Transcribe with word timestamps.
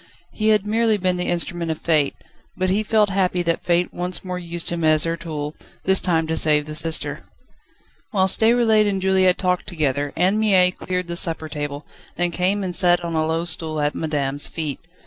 He 0.31 0.47
had 0.47 0.65
merely 0.65 0.97
been 0.97 1.17
the 1.17 1.27
instrument 1.27 1.69
of 1.69 1.77
Fate, 1.77 2.15
but 2.57 2.71
he 2.71 2.81
felt 2.81 3.11
happy 3.11 3.43
that 3.43 3.63
Fate 3.63 3.93
once 3.93 4.25
more 4.25 4.39
used 4.39 4.71
him 4.71 4.83
as 4.83 5.03
her 5.03 5.15
tool, 5.15 5.53
this 5.83 6.01
time 6.01 6.25
to 6.25 6.35
save 6.35 6.65
the 6.65 6.73
sister. 6.73 7.23
Whilst 8.11 8.39
Déroulède 8.39 8.89
and 8.89 8.99
Juliette 8.99 9.37
talked 9.37 9.67
together 9.67 10.11
Anne 10.15 10.39
Mie 10.39 10.71
cleared 10.71 11.05
the 11.05 11.15
supper 11.15 11.47
table, 11.49 11.85
then 12.15 12.31
came 12.31 12.63
and 12.63 12.75
sat 12.75 13.03
on 13.05 13.13
a 13.13 13.27
low 13.27 13.45
stool 13.45 13.79
at 13.79 13.93
madame's 13.93 14.47
feet. 14.47 14.79